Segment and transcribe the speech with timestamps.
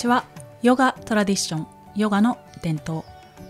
[0.00, 0.24] ちは。
[0.62, 3.02] ヨガトラディションヨガの伝統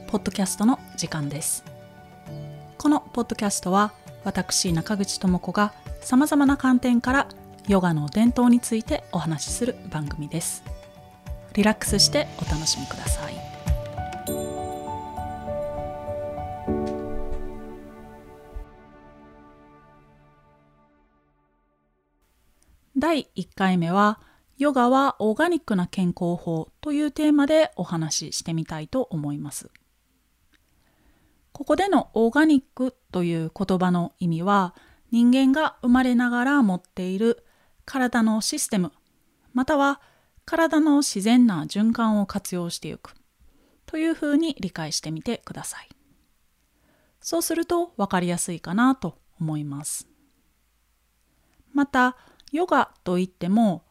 [0.09, 1.65] ポッドキャストの時間です。
[2.77, 3.93] このポッドキャストは
[4.25, 7.29] 私中口智子がさまざまな観点から
[7.69, 10.65] ヨガの伝統についてお話しする番組です。
[11.55, 13.35] リラックスしてお楽しみください。
[22.97, 24.19] 第1回目は
[24.61, 29.71] ヨガはオーガニックな健康法というテーマでお話ししてみたいと思います。
[31.53, 34.75] ここでのオーガニックという言葉の意味は
[35.11, 37.43] 人間が生まれながら持っている
[37.87, 38.93] 体のシステム
[39.55, 40.03] または
[40.45, 43.15] 体の自然な循環を活用していく
[43.87, 45.89] というふうに理解してみてください。
[47.23, 50.07] そうすると分かりやすいかなと思います。
[51.73, 52.19] また
[52.53, 53.85] ヨガといっても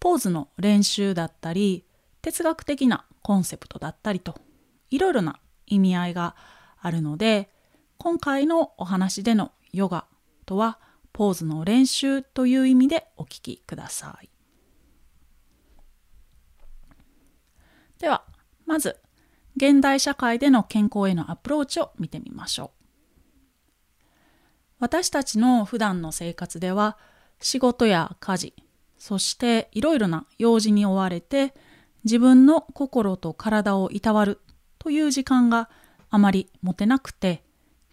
[0.00, 1.84] ポーズの練習だったり
[2.22, 4.34] 哲学的なコンセプトだったりと
[4.90, 6.34] いろいろな意味合いが
[6.80, 7.50] あるので
[7.98, 10.06] 今回のお話でのヨガ
[10.46, 10.78] とは
[11.12, 14.30] ポーズの練習という意味でお聞きください。
[17.98, 18.24] では
[18.64, 18.98] まず
[19.56, 22.80] 現代社会での健康へのアプローチを見てみましょう。
[24.78, 26.96] 私たちの普段の生活では
[27.38, 28.54] 仕事や家事
[29.00, 31.54] そしていろいろな用事に追われて
[32.04, 34.42] 自分の心と体をいたわる
[34.78, 35.70] という時間が
[36.10, 37.42] あまり持てなくて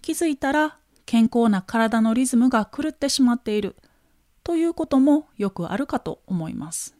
[0.01, 3.77] 気づいたら健康な体のリズムが狂ってしまっている
[4.43, 6.93] ということもよくあるかと思います。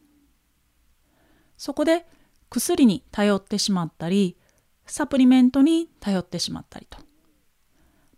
[1.58, 2.06] そこで
[2.48, 4.38] 薬に頼ってしまったり
[4.86, 6.98] サプリメントに頼ってしまったりと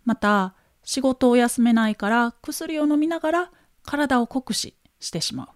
[0.05, 0.55] また
[0.85, 3.51] 仕事を休めないから薬を飲みながら
[3.83, 5.47] 体を酷使してしまう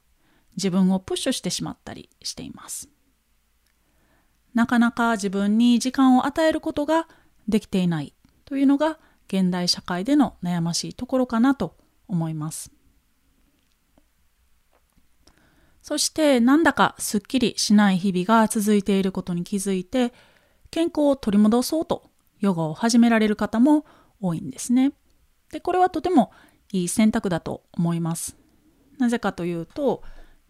[0.55, 2.89] 自分をプッシュしてしまったりしています。
[4.53, 7.07] なかなか自分に時間を与えることが
[7.47, 8.13] できていない
[8.45, 11.75] というのが現代社会での悩ましいところかなと
[12.07, 12.71] 思います。
[15.81, 20.13] そしてなんだかすっきりしない日々が続いていることに気づいて
[20.71, 23.85] 健康を取り戻そうとヨガを始められる方も
[24.19, 24.93] 多いんですね。
[25.51, 26.31] でこれはとても
[26.71, 28.35] いい選択だと思います。
[28.97, 30.01] なぜかというと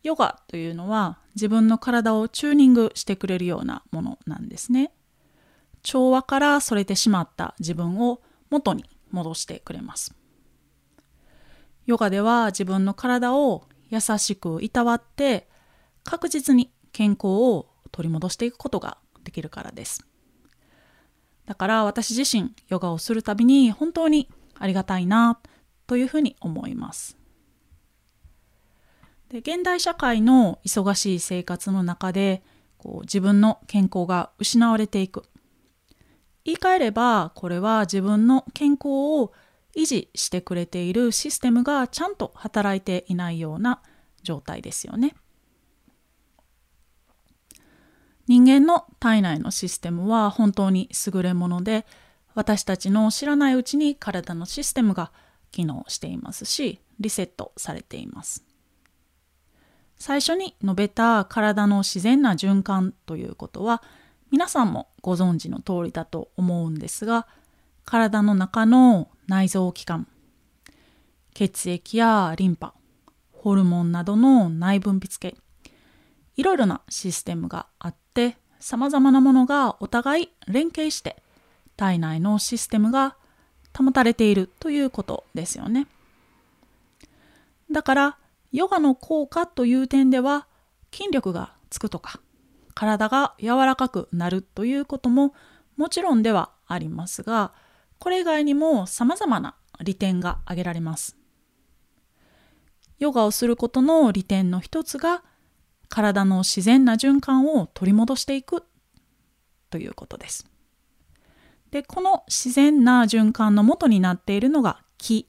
[0.05, 4.91] ヨガというのは自分の体をチューニングしてくれるようなものなんですね。
[5.81, 8.21] 調和からそれてしまった自分を
[8.51, 10.13] 元に戻してくれます。
[11.87, 15.49] ヨガでは自分の体を優しくいたわって
[16.03, 20.05] 確実に健康を取り戻していくことができるからです。
[21.47, 24.29] だから私自身ヨガをするたびに本当に
[24.59, 25.39] ありがたいな
[25.87, 27.17] というふうに思います。
[29.35, 32.41] で現代社会の忙しい生活の中で
[32.77, 35.25] こう自分の健康が失われていく
[36.45, 38.87] 言い換えればこれは自分の健康
[39.19, 39.33] を
[39.75, 43.81] 維持してくれているシステムがちゃんと働いていないような
[44.23, 45.15] 状態ですよね。
[48.27, 51.85] 人間の体内のシステムは本当に優れもので
[52.35, 55.11] 私たちの知らないうちに体のシステムが
[55.51, 58.44] 機能していますしリセットされています。
[59.97, 63.81] 最初に述べた体の自然な循環ということは
[64.31, 67.27] 皆さんもご存知の通りだと思うんですが
[67.85, 70.07] 体の中の内臓器官
[71.33, 72.73] 血液やリンパ
[73.31, 75.35] ホルモンなどの内分泌系
[76.35, 81.21] いろいろなシステムがあってさまざまなものがお互い連携して
[81.77, 83.15] 体内のシステムが
[83.77, 85.87] 保たれているということですよね。
[87.71, 88.17] だから
[88.55, 90.47] ヨガの効果という点では
[90.93, 92.21] 筋力がつくとか
[92.73, 95.33] 体が柔らかくなるということも
[95.75, 97.51] もちろんではありますが
[97.99, 101.17] これ以外にも様々な利点が挙げられます。
[102.97, 105.21] ヨガをすることの利点の一つが
[105.89, 108.63] 体の自然な循環を取り戻していく
[109.69, 110.47] ということです。
[111.71, 115.27] でこの自然な循環の元になっているのが気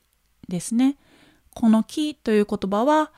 [0.48, 0.96] ですね。
[1.56, 3.10] この木という言葉は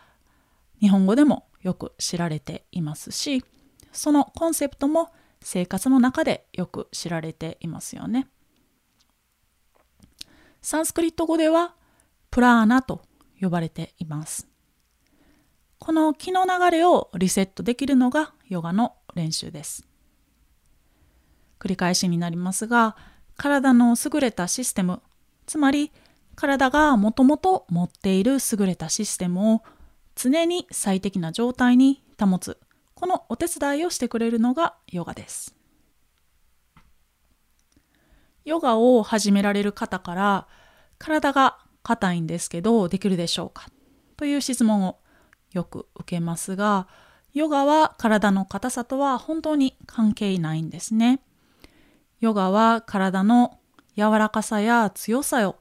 [0.80, 3.44] 日本語でもよく知られていますし
[3.92, 8.28] そのコンセプトも生活の中でよく知られていますよね。
[10.60, 11.74] サンスクリット語では
[12.30, 13.02] プラーナと
[13.40, 14.48] 呼ばれています。
[15.78, 19.86] この気の流れをリセットできるのがヨガの練習です。
[21.58, 22.96] 繰り返しになりますが
[23.36, 25.00] 体の優れたシステム
[25.46, 25.92] つまり
[26.36, 29.62] 体がもともと持っている優れたシステムを
[30.20, 32.58] 常に最適な状態に保つ。
[32.94, 35.54] このお手伝いをしてくれるのがヨガです。
[38.44, 40.48] ヨガを始められる方から
[40.98, 43.68] 体が硬いんですけどできるでしょうか？
[44.16, 44.98] という質問を
[45.52, 46.88] よく受けますが
[47.32, 51.20] ヨガは体の硬さとは本当に関係ないんですね。
[52.18, 53.60] ヨガは体の
[53.96, 55.60] 柔らかさや強さを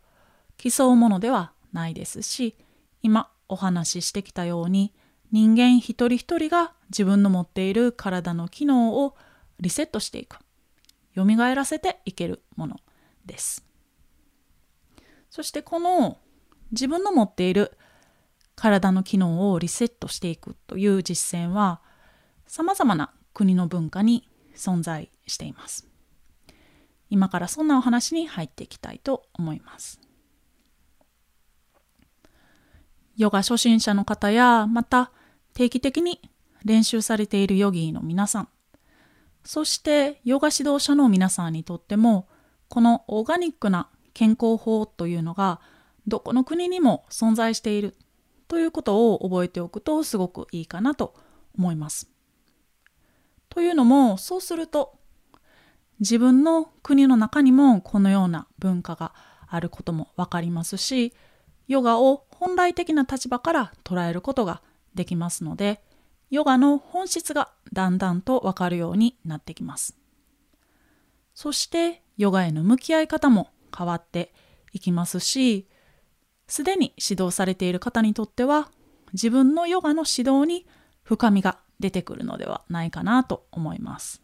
[0.58, 2.56] 競うものではないですし
[3.04, 4.94] 今お話ししてきたように
[5.32, 9.16] 人間一人一人が自分の持っている体の機能を
[9.60, 10.38] リセットしていく。
[11.16, 12.80] 蘇らせていけるもの
[13.26, 13.66] です。
[15.30, 16.18] そしてこの
[16.72, 17.78] 自分の持っている
[18.56, 21.82] 体の機能をリセットしていくという実践は
[22.48, 25.88] さまざまな国の文化に存在しています。
[27.10, 30.00] 今からそんなお話に入っていきたいと思います。
[33.18, 35.12] ヨガ初心者の方やまた
[35.54, 36.22] 定期的に
[36.64, 38.48] 練習されているヨギーの皆さん
[39.44, 42.28] そしてヨガ指導者の皆さんにとっても
[42.70, 45.60] このオーガニックな健康法というのが
[46.06, 47.96] どこの国にも存在している
[48.48, 51.16] ということを覚えておくとすごくいいかなと
[51.58, 52.10] 思います。
[53.50, 55.00] というのもそうすると
[56.00, 59.14] 自分の国の中にもこのような文化が
[59.48, 61.14] あることも分かりますし
[61.68, 64.62] ヨガを本来的な立場から捉えることが
[64.94, 65.82] できますので
[66.30, 69.98] ヨガの本質がだんだんと分かるようになってきます。
[71.34, 74.34] そしてヨガへの向き合い方も変わって
[74.74, 75.68] いきますし
[76.48, 78.70] すでに指導されている方にとっては
[79.14, 80.66] 自分のヨガの指導に
[81.04, 84.22] 深みが出てくるのではないかなと思います。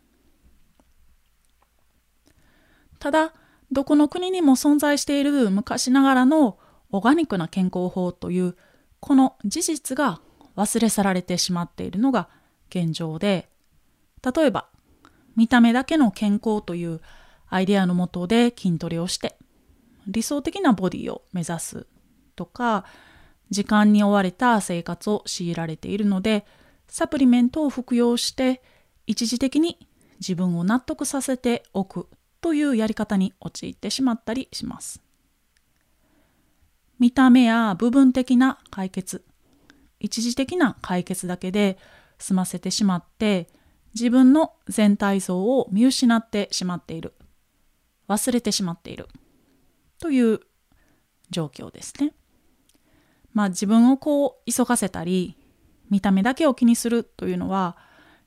[2.99, 3.33] ただ
[3.71, 6.57] どこの国にも存在している昔ながらの
[6.93, 8.55] オーガニックな健康法という
[8.99, 10.21] この事実が
[10.55, 12.29] 忘れ去られてしまっているのが
[12.69, 13.49] 現状で
[14.23, 14.67] 例えば
[15.35, 17.01] 見た目だけの健康という
[17.49, 19.37] アイデアのもとで筋トレをして
[20.07, 21.87] 理想的なボディを目指す
[22.35, 22.85] とか
[23.49, 26.45] 時間に追われた生活を強いられているので
[26.87, 28.61] サプリメントを服用して
[29.07, 29.87] 一時的に
[30.19, 32.07] 自分を納得させておく
[32.39, 35.01] というやり方に陥ってしまったりします。
[36.99, 39.23] 見た目や部分的な解決、
[39.99, 41.77] 一時的な解決だけで
[42.19, 43.49] 済ませてしまって
[43.93, 47.13] 自分の全体像を見失ってしまっている、
[48.07, 49.07] 忘れてしまっている。
[49.99, 50.41] という
[51.29, 52.13] 状況ですね。
[53.33, 55.37] まあ自分をこう急がせたり
[55.89, 57.77] 見た目だけを気にするというのは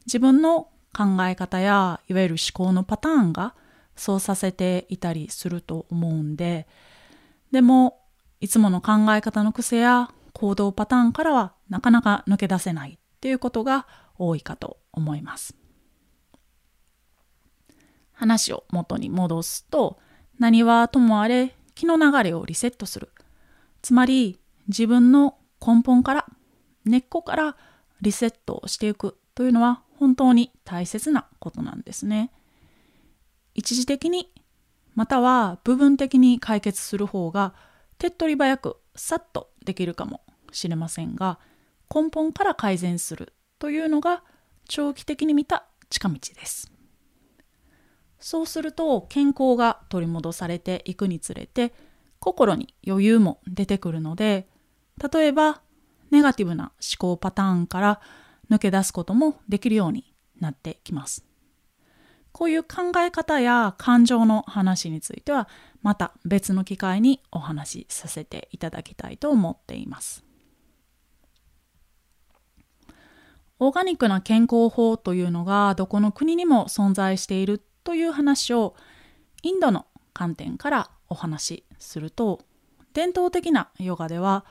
[0.05, 3.55] 自分の考え方やいわゆる思考のパターンが
[3.97, 6.67] そうさせていたりすると思うんで
[7.51, 8.01] でも
[8.41, 13.87] いつもの考え方の癖や行動パターンからはなかなか抜け出せないっていうことが
[14.19, 15.55] 多いかと思います。
[18.13, 19.99] 話を元に戻すと
[20.39, 23.11] 何はともあれ気の流れをリセットする
[23.83, 26.27] つまり自分の根本から
[26.85, 27.57] 根っこから
[28.01, 32.31] リセットをしていくというのは本当に大切なことなんですね。
[33.55, 34.31] 一時的に
[34.95, 37.55] または部分的に解決する方が
[37.99, 40.21] 手っ取り早くさっとできるかも
[40.53, 41.39] しれませんが
[41.95, 44.23] 根本から改善するというのが
[44.69, 46.73] 長期的に見た近道です。
[48.19, 51.73] そうすると健康が取り戻されていくにつれて
[52.19, 54.49] 心に余裕も出てくるので
[55.13, 55.61] 例えば
[56.11, 58.01] ネガティブな思考パターンから
[58.51, 61.25] 抜け出すこともできるようになってきます。
[62.37, 65.49] こういう考え方や感情の話については
[65.81, 70.23] また別の機会にお話しさせていただきたいと思っています。
[73.59, 78.77] オーガニックな健康法というのがどこの国にも存在しているという話を
[79.43, 82.43] インドの観点からお話しすると
[82.93, 84.45] 伝統的なヨガでは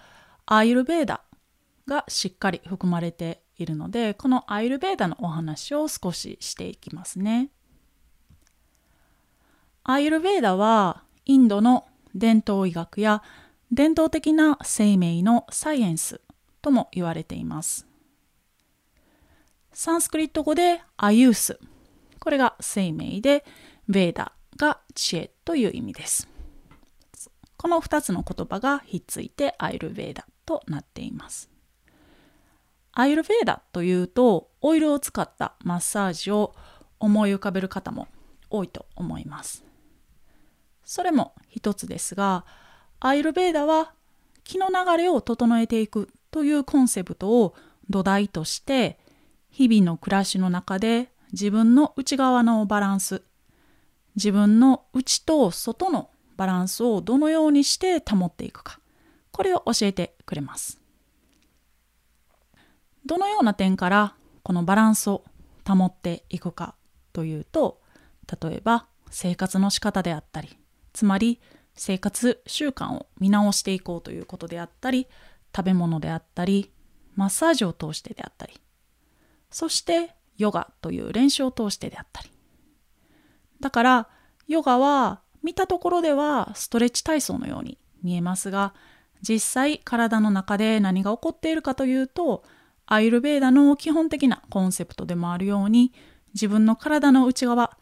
[0.47, 1.21] アイルベーダ
[1.85, 7.51] がしっかり含まれているのでこのアイルベーダのお話を少ししていきますね。
[9.87, 13.21] アイルベーダはインドの伝統医学や
[13.71, 16.21] 伝統的な生命のサイエンス
[16.63, 17.85] とも言われています。
[19.73, 21.59] サンスクリット語でアユース
[22.19, 23.45] これが生命で
[23.87, 26.27] ベーダが知恵という意味です。
[27.55, 31.51] この2つの言葉がひっついてアイルベーダとなっています。
[32.91, 36.55] アイルベーダというとオイルを使ったマッサージを
[36.99, 38.07] 思い浮かべる方も
[38.49, 39.64] 多いと思います。
[40.85, 42.45] それも一つですが
[42.99, 43.91] アイルベーダは
[44.43, 47.55] 気の流れを整えていくというコンセプトを
[47.89, 48.99] 土台として
[49.49, 53.23] 日々の暮らしの中で自分の内側のバランス
[54.15, 58.79] 自分の内と外のバランスをどのようにして保っていくか
[59.31, 60.79] これを教えてくれます。
[63.05, 65.23] どのような点からこのバランスを
[65.67, 66.75] 保っていくか
[67.13, 67.81] というと
[68.41, 70.57] 例えば生活の仕方であったり
[70.95, 71.41] つまり
[71.75, 75.07] 生活習慣を見直していこうということであったり
[75.53, 76.71] 食べ物であったり
[77.15, 78.53] マッサージを通してであったり
[79.51, 82.29] そしてヨガという練習を通してであったり。
[83.59, 84.07] だから
[84.47, 88.73] ヨガは見たところではストレッチ体操のように見えますが
[89.21, 92.43] 実際体の中で何が起こっているかというと
[92.85, 95.93] アイルベーダの基本的なコンセプトでもあるように
[96.33, 97.77] 自分の体の内側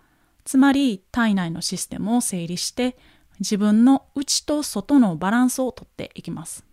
[0.45, 2.97] つまり体内のシステムを整理して
[3.39, 6.65] 自分の内と外のバランスをとっていきます。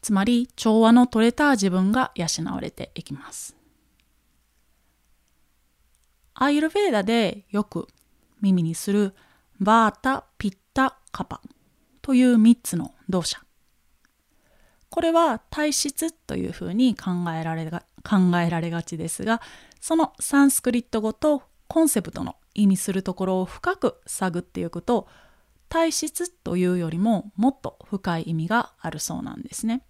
[0.00, 3.56] つまり調和の取れた自分が養われていきます。
[6.34, 7.86] アイルベーダでよく
[8.40, 9.14] 耳にする
[9.60, 11.40] バータ・ピッタ・カパ
[12.00, 13.44] という3つの動作。
[14.88, 19.40] これは体質というふうに考えられが考えられがちですが
[19.82, 25.08] そのサンスクリット語とコンセプトの意味するところを深く探っていくと
[25.68, 29.84] 体質というよりももっと深い意味があるそうなんですね。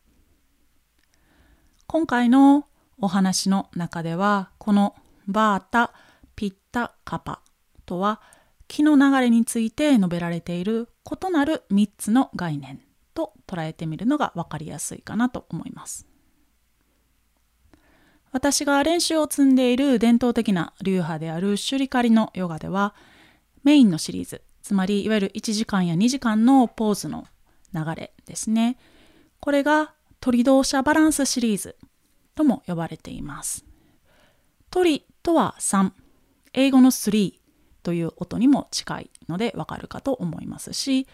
[1.87, 2.67] 今回の
[3.03, 4.97] お話の中ではこの
[5.27, 5.93] バータ・
[6.37, 7.43] ピッタ・カパ
[7.85, 8.23] とは
[8.69, 12.81] 気の流れについて述べられている異なる3つの概念
[13.13, 16.12] と捉えてみるのが分かりやすいかなと思います。
[18.33, 22.95] 私が練習を積んでいる伝統的な流派であるシュリカリのヨガでは
[23.63, 27.27] メインのシリーズつまりいわゆる1時間や2時間のポーズの
[27.75, 28.79] 流れですね
[29.41, 31.77] これが鳥同社バランスシリーズ
[32.35, 33.65] とも呼ばれています
[34.71, 35.91] 鳥とは3
[36.55, 37.35] 英語の3
[37.83, 41.07] という音にも近いのでわかるかと思いますし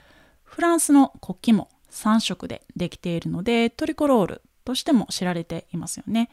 [0.45, 6.31] フランスの国旗も3色でできているのでトリコロールとしても知られていますよね。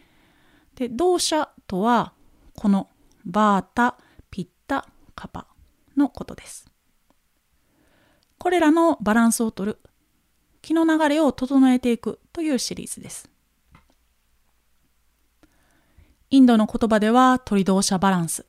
[0.75, 1.35] で動詞
[1.67, 2.13] とは
[2.55, 2.89] この
[3.25, 3.97] バータ、
[4.29, 5.47] ピッタ、カパ
[5.97, 6.69] のことです。
[8.37, 9.79] これらのバランスをとる
[10.61, 13.29] 気の流れを整えていくというシリーズです。
[16.29, 18.45] インドの言葉では鳥動詞バランス。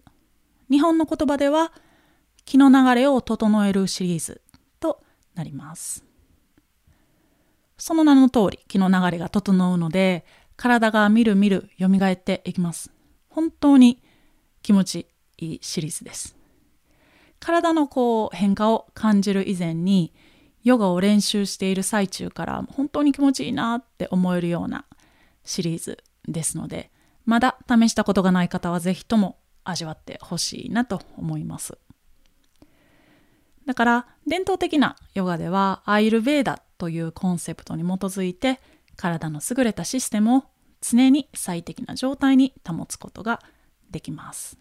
[0.71, 1.73] 日本の言葉では
[2.45, 4.41] 気の流れを整えるシリーズ
[4.81, 5.03] と
[5.35, 6.05] なります。
[7.79, 10.25] その名の通り気の流れが整うので
[10.57, 12.91] 体がみるみる蘇っていきます。
[13.29, 14.03] 本当に
[14.63, 15.07] 気持ち
[15.39, 16.37] いいシリーズです。
[17.39, 20.13] 体のこう変化を感じる以前に
[20.65, 24.85] ヨガを練習している最中から本当に気持ちいいなって思えるような
[25.45, 26.91] シリーズですので
[27.25, 31.79] まだ試したことがない方は是非とも味わってほしいなと思います。
[33.67, 38.61] だから伝統的なヨガではアイルベーダというコンセプトに基づいて
[38.97, 40.45] 体の優れたシステムを
[40.81, 43.41] 常に最適な状態に保つことが
[43.91, 44.59] できます。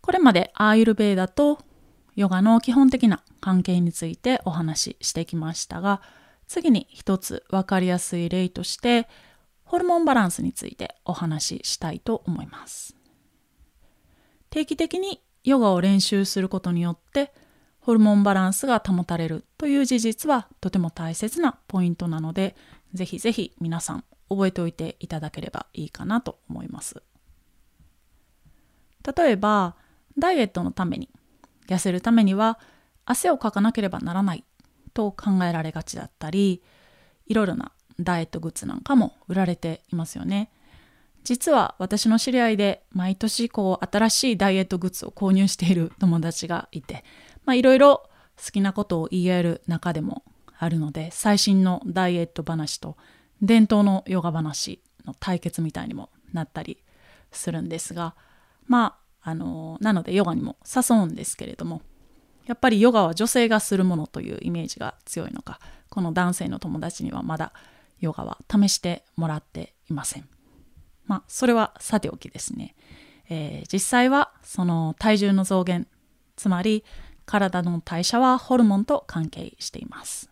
[0.00, 1.58] これまでアーユルベーダと
[2.16, 6.02] ヨガの基本的な関係についてお話ししてきましたが
[6.48, 9.08] 次に一つ分かりやすい例として
[9.64, 12.96] ホルモンバランスについてお話ししたいと思います。
[14.50, 17.32] 定期的にヨガを練習することによって
[17.80, 22.54] ホルモンバランスが保たれるという事実はとても大切なポイントなので
[22.92, 27.02] ぜひぜひ皆さん覚えておいていただければいいかなと思います。
[29.16, 29.76] 例えば
[30.18, 31.08] ダイエットのために
[31.68, 32.58] 痩せるためには
[33.06, 34.44] 汗をかかなければならない
[34.92, 36.62] と考えられがちだったり
[37.26, 40.50] いろいろなダイエットグッズなんかも売られていますよね。
[41.22, 47.04] 実は私の知り合いで毎年こう新しいダイエットグッズを購入している友達がいて
[47.50, 50.22] まあいろいろ好きなことを言い合える中でも
[50.56, 52.96] あるので最新のダイエット話と
[53.42, 56.78] 伝統のヨガ話の対決みたいにもなったり
[57.32, 58.14] するんですが
[58.68, 61.82] まああのなのでヨガにも誘うんですけれども
[62.46, 67.52] やっぱりヨガは女性がするものというイメージが強いのかこの男性の友達にはまだ
[67.98, 70.28] ヨガは試してもらっていません。
[71.04, 72.76] まあそれはさておきですね、
[73.28, 75.88] えー、実際はその体重の増減
[76.40, 76.84] つまり
[77.30, 80.28] 体の代謝はホルモンと関係しています。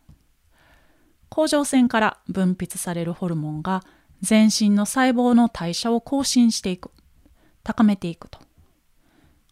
[1.28, 3.84] 甲状腺から分泌されるホルモンが
[4.20, 6.90] 全身の細胞の代謝を更新していく、
[7.62, 8.40] 高めていくと。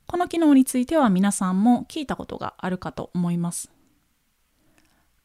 [0.09, 3.71] この機能については皆さんも聞いたことがあるかと思います。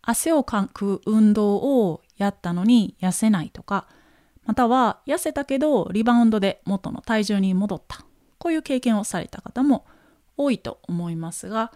[0.03, 3.87] 汗をかく運動をやったのに痩せないとか
[4.45, 8.03] または痩せたけどリバウンドで元の体重に戻った
[8.39, 9.85] こういう経験をされた方も
[10.37, 11.71] 多いと思いますが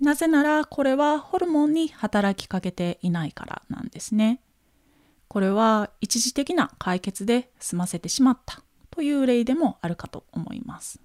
[0.00, 4.40] なぜならこれはホルモンに働きかけていないからなんですね。
[5.26, 11.00] これは一時的な解決で済ませてしまったという例でもあるかと思います。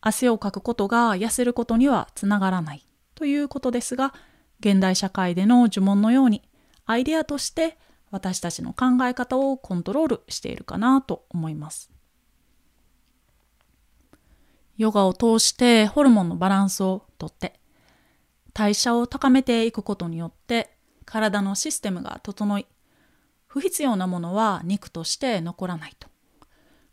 [0.00, 4.14] 汗をかくことが痩せることにはつながらないということですが
[4.60, 6.42] 現代社会での呪文のように
[6.86, 7.76] アイデアとして
[8.10, 11.90] 私たちの考え方をコントロールしているかなと思います。
[14.78, 17.60] ヨガを通してホルモンのバランスをとって
[18.54, 20.70] 代謝を高めていくことによって
[21.04, 22.66] 体のシステムが整い
[23.46, 26.08] 不必要なものは肉として残らないと。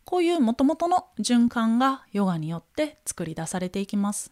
[0.04, 4.32] こういうもともとの循環がヨガによって作り出されていきます。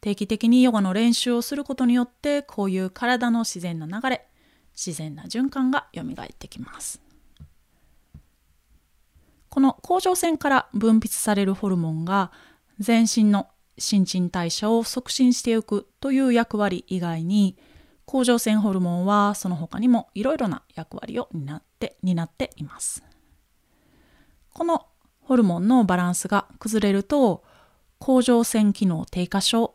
[0.00, 4.26] 定期的にヨガの練習をすることによってこういう体の自然な流れ
[4.74, 7.07] 自然な循環がよみがえってきます。
[9.58, 12.30] この甲状腺から分泌されるホルモンが
[12.78, 17.58] 全身の新陳代謝を促進していくという役割以外に
[18.04, 23.02] 甲状腺ホルモンはその他にもいろいろな役割を担って担っています
[24.54, 24.86] この
[25.22, 27.42] ホルモンのバランスが崩れると
[27.98, 29.74] 甲状腺機能低下症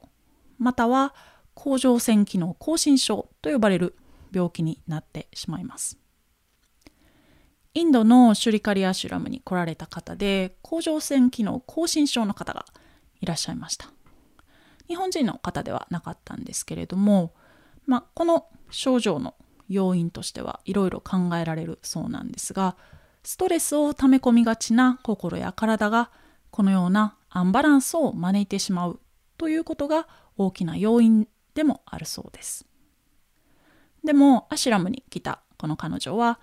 [0.59, 1.13] または
[1.55, 3.97] 甲状腺機能亢進症と呼ばれる
[4.33, 6.02] 病気になってしまいます。
[7.73, 12.65] インドのシュリカリアシュラムに来られた方で甲状腺機能亢進症の方が
[13.19, 13.87] いらっしゃいました。
[14.87, 17.33] 日本人の方ではなかったんですけれども、
[17.85, 19.35] まあ、この症状の
[19.69, 22.75] 要因としてはいろいろ考えられるそうなんですが
[23.23, 26.11] ストレスを溜め込みがちな心や体が
[26.51, 28.99] このようなアンバランスを招いてしまう
[29.37, 32.65] ということが大きな要因でもあるそうです。
[34.03, 36.39] でもアシュラムに来たこの彼女は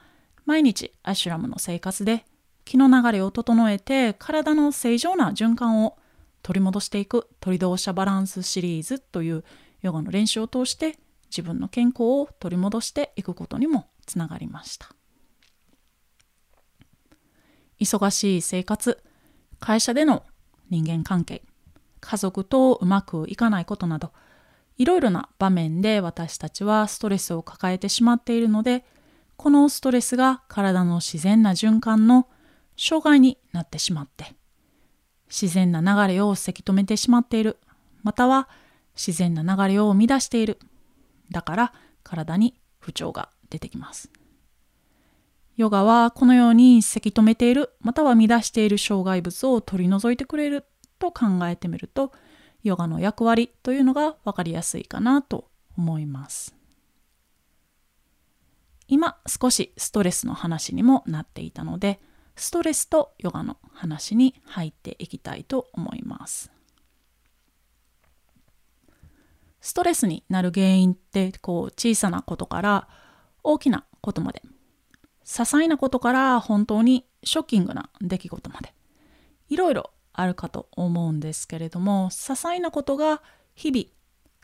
[0.46, 2.24] 毎日アシュラムの生活で
[2.64, 5.96] 気の流れを整えて体の正常な循環を
[6.42, 9.44] 取り戻していく鳥同社バランスシリーズという
[9.83, 10.98] ヨガの練習を通して
[11.31, 14.88] 自分の健康を取り戻していくことにもつながりました。
[17.81, 19.03] 忙しい生活
[19.59, 20.24] 会社での
[20.68, 21.42] 人間関係
[22.00, 24.12] 家族とうまくいかないことなど
[24.76, 28.85] いろいろな場面で私たちはストレスを抱えてしまっているので
[29.40, 32.29] このストレスが体の自然な循環の
[32.76, 34.35] 障害になってしまって
[35.31, 37.57] 自然な流れをせき止めてしまっている
[38.03, 38.50] または
[38.94, 40.59] 自然な流れを乱している
[41.31, 41.72] だから
[42.03, 44.11] 体に不調が出てきます
[45.57, 50.66] ヨガはこのようにせき止めているまたは乱している障害物を取り除いてくれる
[50.98, 52.12] と考えてみると
[52.62, 55.48] ヨガの役割というのが分かりやすいかなと
[55.79, 56.60] 思います。
[58.90, 62.00] 今少しストレスの話にもなっていたので
[62.35, 66.50] ストレスとヨガの話に入っていきたいと思います。
[69.61, 72.88] ストレスになる原因ってこう小さなことから
[73.44, 74.42] 大きなことまで
[75.24, 78.74] 些細なことから本当にショッキングな出来事まで
[79.48, 83.22] いろいろあるかと思うんですけれども些細なことが
[83.55, 83.85] 日々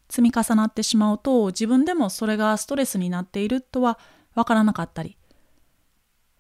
[0.09, 3.99] 積み重なってしまうと自分でもそれがストレスになっているとは
[4.37, 5.19] 分からなかったり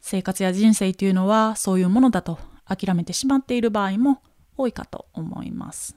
[0.01, 4.23] 生活や人生というのはそういうものだと諦めてしまっている場合も
[4.57, 5.97] 多いかと思います。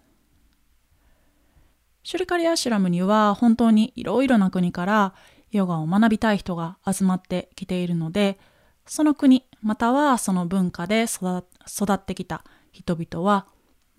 [2.04, 5.14] シュリカリアシュラムには本当にいろいろな国から
[5.52, 8.40] ヨガを学びたい人が集まってきているので
[8.88, 11.44] その国またはその文化で育
[11.94, 13.46] ってきた人々は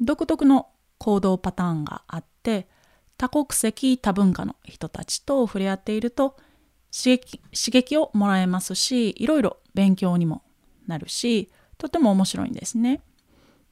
[0.00, 2.68] 独特の行動パターンがあって
[3.16, 6.36] 多国籍多文化の人たちと触れ合っていると
[6.92, 10.42] 刺激刺激をもらえますしいろいろ勉強にも
[10.86, 13.00] なるしとても面白いんですね。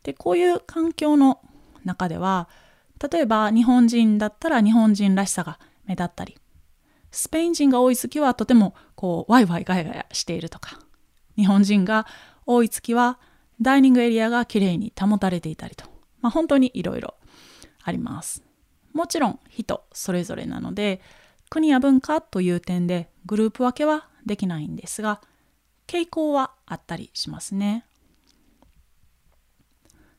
[0.02, 1.40] でこういう環境の
[1.85, 2.48] 中では
[3.11, 6.37] 例えば日本人だったら日本人らしさが目立ったり
[7.11, 10.78] スペイン人が多い月はとてもこうワイワイガヤガヤしているとか
[11.37, 12.07] 日本人が
[12.46, 13.18] 多い月は
[13.61, 15.85] ダイニングエリアがきれいに保たれていたりと、
[16.20, 17.14] まあ、本当にいろいろ
[17.83, 18.42] あります。
[18.92, 21.00] もちろん人それぞれなので
[21.48, 25.20] 国や文化という点でグループ分けはできないんですが
[25.87, 27.84] 傾向はあったりしますね。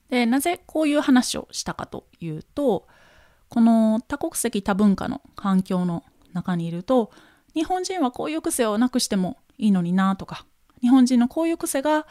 [0.09, 2.87] でなぜこういう話をしたかというと
[3.47, 7.11] この多国籍多文化の環境の中にいると
[7.53, 10.45] 日本人はこういう癖をなくしてもいいのになとか
[10.81, 12.07] 日本人のこういう癖が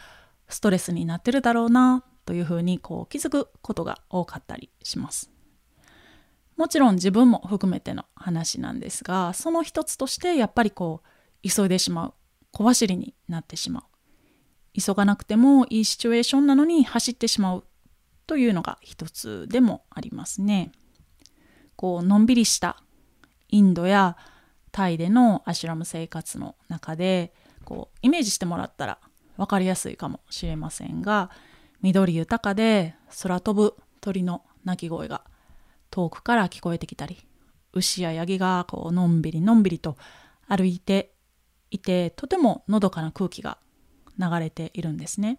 [0.49, 5.31] ストレスになってるだろうなというふうにこう気づくことが多かったりします。
[6.59, 12.15] もちろん自分も含めての話なんですがその一つとしてやっぱりこう急いでしまう
[12.51, 13.83] 小走りになってしまう
[14.79, 17.65] 急がなくてもいいシチュエーションなのに走ってしまう
[18.27, 20.71] というのが一つでもありますね。
[21.77, 22.83] こうのんびりした
[23.49, 24.17] インドや
[24.73, 27.33] タイでのアシュラム生活の中で
[27.65, 28.99] こうイメージしてもらったら
[29.37, 31.31] 分かりやすいかもしれませんが
[31.81, 35.23] 緑豊かで空飛ぶ鳥の鳴き声が
[35.91, 37.19] 遠くから聞こえてきたり
[37.73, 39.97] 牛やヤギがこうのんびりのんびりと
[40.47, 41.13] 歩いて
[41.71, 43.59] いてとてものどかな空気が
[44.19, 45.39] 流れているんですね。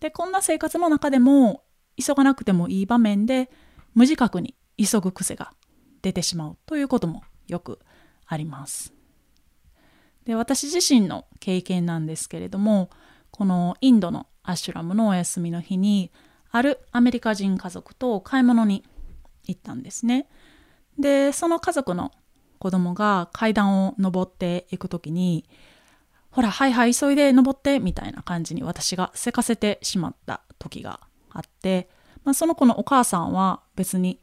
[0.00, 1.64] でこんな生活の中でも
[1.96, 3.50] 急がなくてもいい場面で
[3.94, 5.52] 無自覚に急ぐ癖が
[6.02, 7.78] 出てしまうということもよく
[8.26, 8.92] あります。
[10.24, 12.90] で私自身の経験なんですけれども
[13.30, 16.10] このインドのアシュラムのお休みの日に
[16.50, 18.84] あるアメリカ人家族と買い物に
[19.46, 20.28] 行ったんですね。
[20.98, 22.12] でその家族の
[22.58, 25.44] 子供が階段を上っていく時に
[26.30, 31.88] ほらはいはい急いで登ってみたいな感じに私がせかせてしまった時があって、
[32.24, 34.20] まあ、その子のお母さんは別に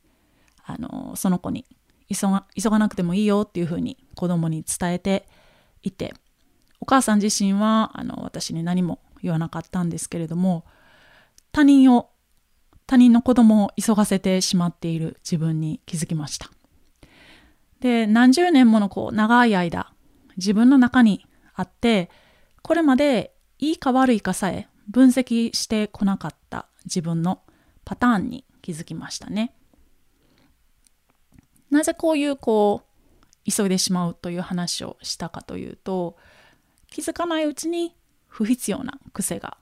[0.63, 1.65] あのその子に
[2.09, 5.27] 急が急がなくてもいいよっていうふうに子供に伝えて
[5.83, 6.13] いて
[6.79, 10.65] お母さん自身はあの私に何も言わなかったんですけれども
[11.51, 12.09] 他人を
[12.91, 16.49] 他人の子供を急がせてしまっている自分に気づきました
[17.79, 19.93] で何十年ものこう長い間
[20.35, 22.09] 自分の中にあって
[22.61, 27.39] これまでいいか悪いかさえ分析してこなかった自分の
[27.85, 29.53] パターンに気づきましたね。
[31.69, 36.17] なぜこういうこう急いでしまうという話をしたかというと
[36.87, 37.95] 気づかないうちに
[38.27, 39.55] 不必要な癖が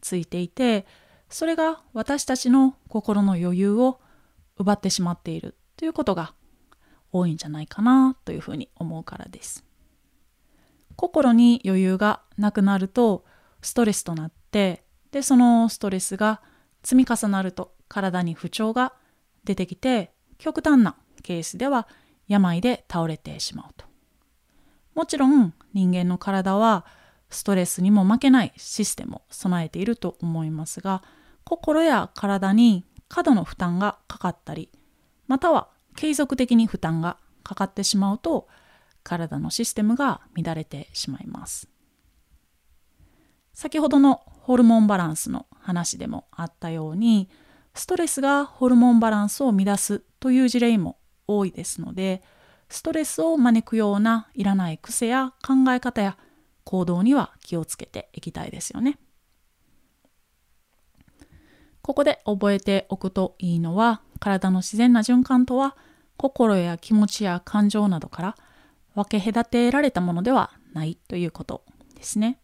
[0.00, 0.86] ついていて
[1.28, 4.00] それが私たちの心の余裕を
[4.58, 6.34] 奪ってしまっているということが
[7.12, 9.64] 多いんじゃないかなというふうに思うからです。
[10.96, 13.24] 心に余裕がなくなると
[13.60, 16.40] ストレスとなってでそのストレスが
[16.82, 18.94] 積み重なると体に不調が
[19.44, 21.86] 出てきて極端なケースでは
[22.28, 23.84] 病で倒れてしまうと
[24.94, 26.86] もちろん人間の体は
[27.30, 31.02] ストレスにも負けないシステムを備えていると思いますが
[31.44, 34.70] 心や体に過度の負担がかかったり
[35.26, 38.48] または継続的に負担がかかってしまうと
[39.02, 41.68] 体のシステムが乱れてしまいます。
[43.52, 47.30] 先ほどのホルモンバランスの話でもあったように
[47.74, 52.22] ストレスがホルモンバランスを乱すという事例も多いですので
[52.68, 56.18] ストレスを招くようないらない癖や考え方や
[56.66, 58.98] 行動には気をつけていきたいですよね。
[61.80, 65.76] ここで覚えておくといいのは体の自然な循環とは
[66.16, 68.36] 心や気持ちや感情などから
[68.96, 71.62] 分け隔てられたものではないということ
[71.94, 72.40] ですね。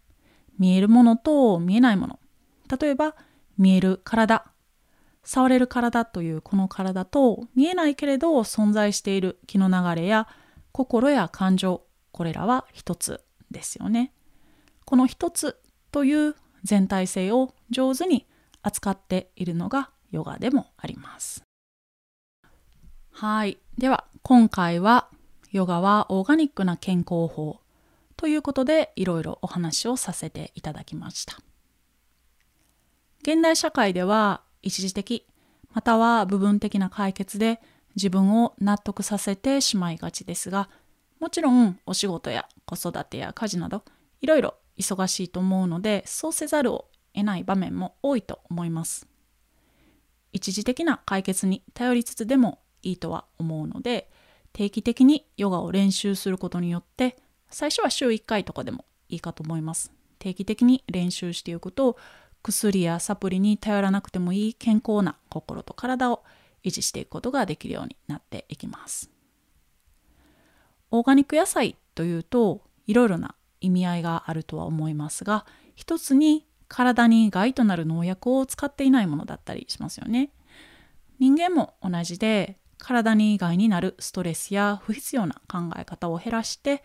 [0.56, 2.20] 見えるものと見えないもの。
[2.80, 3.16] 例えば
[3.58, 4.44] 見える体、
[5.24, 10.28] 触れる体というこの体と見えないけれど存在している気の流れや
[10.70, 11.82] 心や感情、
[12.12, 13.20] これらは一つ
[13.52, 14.12] ですよね。
[14.84, 15.56] この一つ
[15.90, 16.34] という
[16.64, 18.26] 全体性を上手に
[18.62, 21.44] 扱っているのがヨガでもあります。
[23.10, 23.58] はい。
[23.78, 25.08] では今回は
[25.50, 27.60] ヨガはオーガニックな健康法
[28.16, 31.38] ということでいろいろお話をさせていただきました。
[33.22, 35.26] 現代社会では一時的
[35.72, 37.60] または部分的な解決で
[37.96, 40.68] 自分を納得させてしまいがちですが
[41.20, 43.84] もちろんお仕事や子育てや家事など
[44.20, 49.06] いろいろ忙しいと思うのでそうせざるを得ない場面も多いと思います。
[50.32, 54.10] 一時的な解決に頼りつつでもいいとは思うので
[54.52, 57.16] 定期的にヨガを練習することによって
[57.50, 61.96] 最初は週1回とかでもいいかと思います定期的に練習しておくと
[62.42, 66.24] 薬やサプリに頼らなくてもいい健康な心と体を
[66.64, 69.10] 維持していくことができるようになっていきます
[70.92, 80.30] オーガニック野菜というといろいろな意味合いがあるとは思いますが一つに体に害となる農薬を使っていないものだったりしますよね
[81.18, 86.84] 人間も同じで体に害になるストレスや不必要な考え方を減らして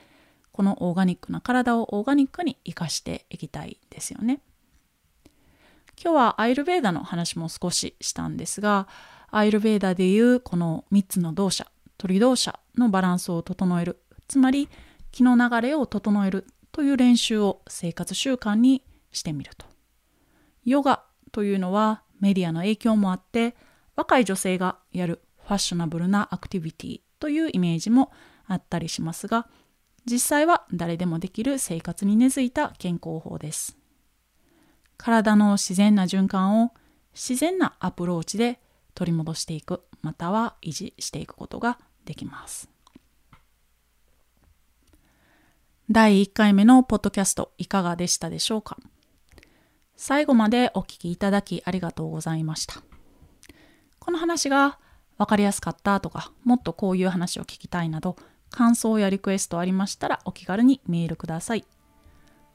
[0.53, 4.41] このオーガニックな体をオーガニックに生かしていきたいですよね。
[6.01, 8.87] 今日はアイルベーダの話も少ししたんですが
[9.31, 14.69] アイルベーダでいうこの3つの動作鳥動作のバランスを整えるつまり
[15.11, 19.65] 気の流れを整えるという練習を生活習慣にしてみると。
[20.65, 23.55] ヨガというのはメディアの影響もあって
[23.95, 28.11] 若い女性がやるファッショナブルなアクティビティというイメージも
[28.45, 29.47] あったりしますが
[30.05, 33.77] 実際は誰でもできる生活に根付いた健康法です。
[34.97, 36.71] 体の自然な循環を
[37.13, 38.59] 自然なアプローチで
[38.95, 42.67] 取り戻していくまたは維持していくことができます。
[45.91, 48.77] 第1回目のポッドキャストいかがでしたでしょうか？
[49.95, 52.81] 最後までお聞きいただきありがとうございました。
[53.99, 54.79] この話が
[55.17, 58.15] 分かりやすかったとか、もっとこういう話を聞きたいなど、
[58.49, 61.65] 感想やリクエストありましたらお気軽にメールください。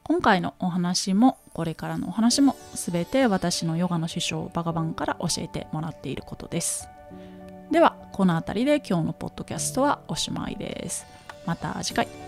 [0.03, 6.87] 今回のお話もこれからのお話も全て私のヨガの師匠バガバンから教えてもらっていることです。
[7.71, 11.05] ではこの辺りで今日のポッドキャストはおしまいです。
[11.47, 12.22] また次回。